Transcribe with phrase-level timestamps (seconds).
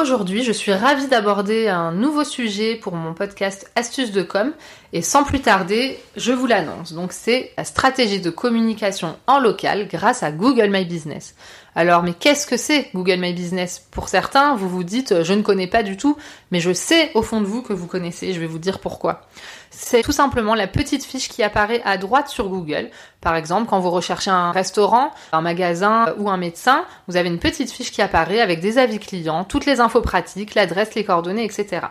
[0.00, 4.52] Aujourd'hui, je suis ravie d'aborder un nouveau sujet pour mon podcast Astuces de com
[4.92, 6.92] et sans plus tarder, je vous l'annonce.
[6.92, 11.34] Donc c'est la stratégie de communication en local grâce à Google My Business.
[11.74, 13.84] Alors, mais qu'est-ce que c'est Google My Business?
[13.90, 16.16] Pour certains, vous vous dites je ne connais pas du tout,
[16.52, 19.22] mais je sais au fond de vous que vous connaissez, je vais vous dire pourquoi.
[19.70, 22.90] C'est tout simplement la petite fiche qui apparaît à droite sur Google.
[23.20, 27.38] Par exemple, quand vous recherchez un restaurant, un magasin ou un médecin, vous avez une
[27.38, 31.44] petite fiche qui apparaît avec des avis clients, toutes les infos pratiques, l'adresse, les coordonnées,
[31.44, 31.86] etc.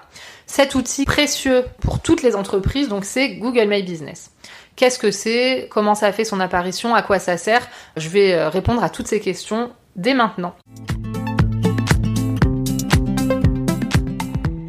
[0.46, 4.32] Cet outil précieux pour toutes les entreprises, donc c'est Google My Business.
[4.76, 5.68] Qu'est-ce que c'est?
[5.72, 6.94] Comment ça fait son apparition?
[6.94, 7.68] À quoi ça sert?
[7.96, 10.56] Je vais euh, répondre à toutes ces questions dès maintenant.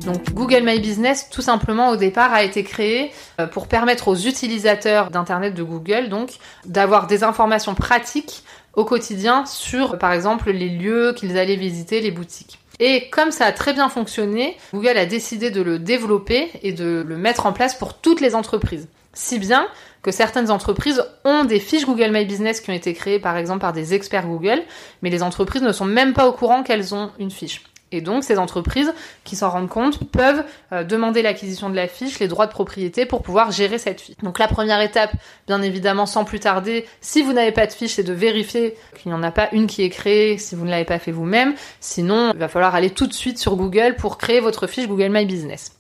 [0.09, 4.17] Donc Google My Business, tout simplement au départ, a été créé euh, pour permettre aux
[4.17, 6.31] utilisateurs d'Internet de Google donc
[6.65, 8.43] d'avoir des informations pratiques
[8.73, 12.59] au quotidien sur, par exemple, les lieux qu'ils allaient visiter, les boutiques.
[12.81, 17.05] Et comme ça a très bien fonctionné, Google a décidé de le développer et de
[17.07, 18.89] le mettre en place pour toutes les entreprises.
[19.13, 19.69] Si bien
[20.01, 23.61] que certaines entreprises ont des fiches Google My Business qui ont été créées par exemple
[23.61, 24.63] par des experts Google,
[25.03, 27.63] mais les entreprises ne sont même pas au courant qu'elles ont une fiche.
[27.91, 28.93] Et donc, ces entreprises
[29.25, 33.07] qui s'en rendent compte peuvent euh, demander l'acquisition de la fiche, les droits de propriété
[33.07, 34.17] pour pouvoir gérer cette fiche.
[34.23, 35.13] Donc, la première étape,
[35.47, 39.11] bien évidemment, sans plus tarder, si vous n'avez pas de fiche, c'est de vérifier qu'il
[39.11, 41.55] n'y en a pas une qui est créée si vous ne l'avez pas fait vous-même.
[41.81, 45.09] Sinon, il va falloir aller tout de suite sur Google pour créer votre fiche Google
[45.09, 45.73] My Business.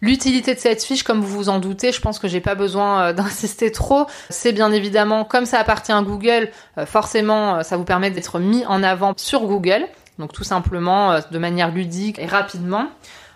[0.00, 3.08] L'utilité de cette fiche, comme vous vous en doutez, je pense que j'ai pas besoin
[3.08, 4.06] euh, d'insister trop.
[4.30, 8.64] C'est bien évidemment, comme ça appartient à Google, euh, forcément, ça vous permet d'être mis
[8.66, 9.88] en avant sur Google.
[10.18, 12.88] Donc tout simplement euh, de manière ludique et rapidement.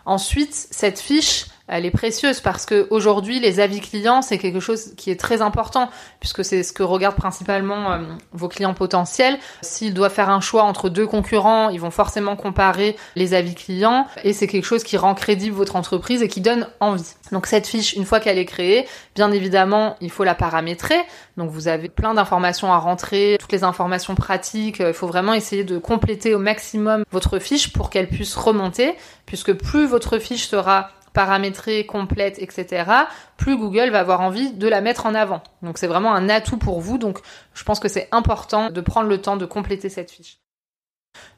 [0.04, 4.94] Ensuite, cette fiche, elle est précieuse parce que aujourd'hui les avis clients c'est quelque chose
[4.96, 5.90] qui est très important
[6.20, 7.98] puisque c'est ce que regardent principalement euh,
[8.32, 9.38] vos clients potentiels.
[9.62, 14.06] S'ils doivent faire un choix entre deux concurrents, ils vont forcément comparer les avis clients
[14.24, 17.14] et c'est quelque chose qui rend crédible votre entreprise et qui donne envie.
[17.30, 21.00] Donc cette fiche, une fois qu'elle est créée, bien évidemment, il faut la paramétrer.
[21.36, 24.80] Donc vous avez plein d'informations à rentrer, toutes les informations pratiques.
[24.80, 28.94] Il faut vraiment essayer de compléter au maximum votre fiche pour qu'elle puisse remonter,
[29.26, 32.90] puisque plus votre fiche sera paramétrée, complète, etc.,
[33.36, 35.42] plus Google va avoir envie de la mettre en avant.
[35.62, 36.98] Donc c'est vraiment un atout pour vous.
[36.98, 37.18] Donc
[37.54, 40.38] je pense que c'est important de prendre le temps de compléter cette fiche.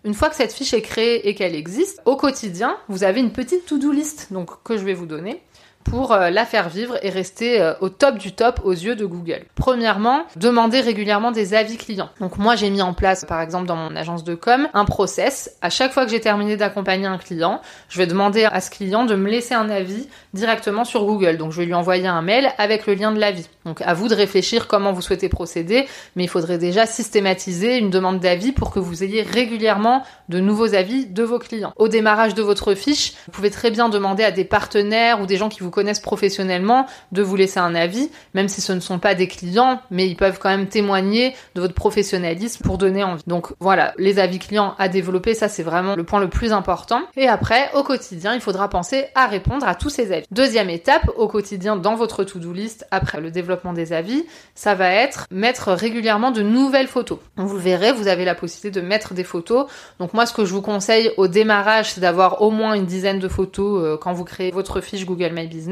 [0.04, 3.32] Une fois que cette fiche est créée et qu'elle existe, au quotidien, vous avez une
[3.32, 5.42] petite to-do list donc, que je vais vous donner
[5.84, 9.04] pour euh, la faire vivre et rester euh, au top du top aux yeux de
[9.04, 9.44] Google.
[9.54, 12.08] Premièrement, demander régulièrement des avis clients.
[12.20, 15.56] Donc moi j'ai mis en place par exemple dans mon agence de com un process.
[15.62, 19.04] À chaque fois que j'ai terminé d'accompagner un client, je vais demander à ce client
[19.04, 21.36] de me laisser un avis directement sur Google.
[21.36, 23.48] Donc je vais lui envoyer un mail avec le lien de l'avis.
[23.64, 27.90] Donc à vous de réfléchir comment vous souhaitez procéder, mais il faudrait déjà systématiser une
[27.90, 31.72] demande d'avis pour que vous ayez régulièrement de nouveaux avis de vos clients.
[31.76, 35.36] Au démarrage de votre fiche, vous pouvez très bien demander à des partenaires ou des
[35.36, 39.00] gens qui vous connaissent professionnellement de vous laisser un avis, même si ce ne sont
[39.00, 43.22] pas des clients, mais ils peuvent quand même témoigner de votre professionnalisme pour donner envie.
[43.26, 47.02] Donc voilà, les avis clients à développer, ça c'est vraiment le point le plus important.
[47.16, 50.26] Et après, au quotidien, il faudra penser à répondre à tous ces avis.
[50.30, 54.24] Deuxième étape, au quotidien dans votre to-do list, après le développement des avis,
[54.54, 57.18] ça va être mettre régulièrement de nouvelles photos.
[57.36, 59.66] vous le verrez, vous avez la possibilité de mettre des photos.
[59.98, 63.18] Donc moi, ce que je vous conseille au démarrage, c'est d'avoir au moins une dizaine
[63.18, 65.63] de photos euh, quand vous créez votre fiche Google My Business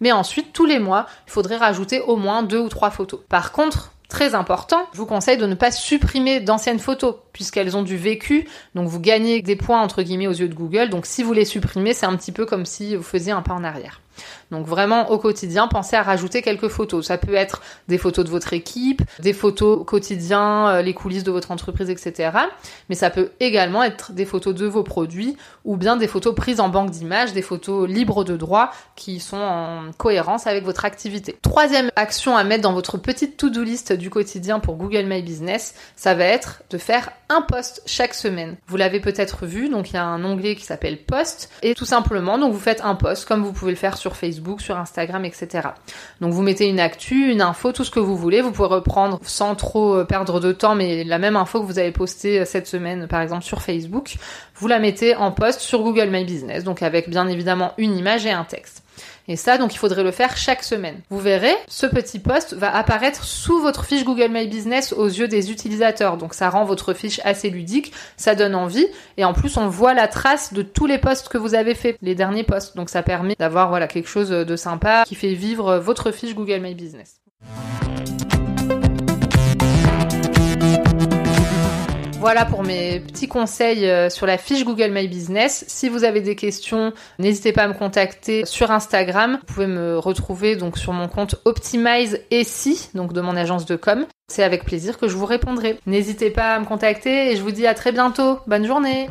[0.00, 3.20] mais ensuite, tous les mois, il faudrait rajouter au moins deux ou trois photos.
[3.28, 7.84] Par contre, Très important, je vous conseille de ne pas supprimer d'anciennes photos puisqu'elles ont
[7.84, 10.90] du vécu, donc vous gagnez des points entre guillemets aux yeux de Google.
[10.90, 13.54] Donc si vous les supprimez, c'est un petit peu comme si vous faisiez un pas
[13.54, 14.00] en arrière.
[14.50, 17.06] Donc vraiment au quotidien, pensez à rajouter quelques photos.
[17.06, 21.24] Ça peut être des photos de votre équipe, des photos au quotidien, euh, les coulisses
[21.24, 22.30] de votre entreprise, etc.
[22.88, 26.60] Mais ça peut également être des photos de vos produits ou bien des photos prises
[26.60, 31.38] en banque d'images, des photos libres de droit qui sont en cohérence avec votre activité.
[31.42, 35.74] Troisième action à mettre dans votre petite to-do list du quotidien pour Google My Business,
[35.96, 38.56] ça va être de faire un post chaque semaine.
[38.66, 41.84] Vous l'avez peut-être vu, donc il y a un onglet qui s'appelle post et tout
[41.84, 45.24] simplement donc vous faites un post comme vous pouvez le faire sur Facebook, sur Instagram,
[45.24, 45.68] etc.
[46.20, 48.42] Donc vous mettez une actu, une info, tout ce que vous voulez.
[48.42, 51.78] Vous pouvez reprendre sans trop euh, perdre de temps, mais la même info que vous
[51.78, 54.16] avez postée euh, cette semaine, par exemple sur Facebook,
[54.56, 58.26] vous la mettez en post sur Google My Business, donc avec bien évidemment une image
[58.26, 58.82] et un texte.
[59.28, 61.00] Et ça, donc il faudrait le faire chaque semaine.
[61.10, 65.28] Vous verrez, ce petit post va apparaître sous votre fiche Google My Business aux yeux
[65.28, 66.16] des utilisateurs.
[66.16, 68.86] Donc ça rend votre fiche assez ludique, ça donne envie,
[69.16, 71.96] et en plus on voit la trace de tous les posts que vous avez fait,
[72.02, 72.76] les derniers posts.
[72.76, 76.60] Donc ça permet d'avoir voilà quelque chose de sympa qui fait vivre votre fiche Google
[76.60, 77.20] My Business.
[82.20, 85.64] Voilà pour mes petits conseils euh, sur la fiche Google My Business.
[85.68, 89.38] Si vous avez des questions, n'hésitez pas à me contacter sur Instagram.
[89.40, 93.74] Vous pouvez me retrouver donc sur mon compte Optimize si donc de mon agence de
[93.74, 94.04] com.
[94.28, 95.78] C'est avec plaisir que je vous répondrai.
[95.86, 98.38] N'hésitez pas à me contacter et je vous dis à très bientôt.
[98.46, 99.08] Bonne journée.